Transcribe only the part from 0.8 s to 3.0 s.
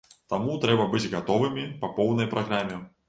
быць гатовымі па поўнай праграме.